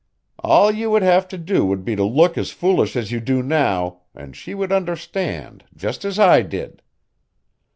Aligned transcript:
"All 0.39 0.71
you 0.71 0.89
would 0.89 1.03
have 1.03 1.27
to 1.27 1.37
do 1.37 1.63
would 1.63 1.85
be 1.85 1.95
to 1.95 2.03
look 2.03 2.35
as 2.35 2.49
foolish 2.49 2.95
as 2.95 3.11
you 3.11 3.19
do 3.19 3.43
now, 3.43 3.99
and 4.15 4.35
she 4.35 4.55
would 4.55 4.71
understand 4.71 5.63
just 5.75 6.05
as 6.05 6.17
I 6.17 6.41
did." 6.41 6.81